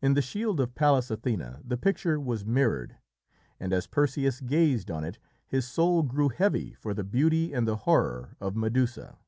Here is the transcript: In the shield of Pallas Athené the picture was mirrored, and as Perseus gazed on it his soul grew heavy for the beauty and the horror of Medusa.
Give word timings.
In 0.00 0.14
the 0.14 0.22
shield 0.22 0.58
of 0.58 0.74
Pallas 0.74 1.10
Athené 1.10 1.60
the 1.68 1.76
picture 1.76 2.18
was 2.18 2.46
mirrored, 2.46 2.96
and 3.60 3.74
as 3.74 3.86
Perseus 3.86 4.40
gazed 4.40 4.90
on 4.90 5.04
it 5.04 5.18
his 5.46 5.68
soul 5.68 6.02
grew 6.02 6.30
heavy 6.30 6.72
for 6.72 6.94
the 6.94 7.04
beauty 7.04 7.52
and 7.52 7.68
the 7.68 7.76
horror 7.84 8.36
of 8.40 8.56
Medusa. 8.56 9.18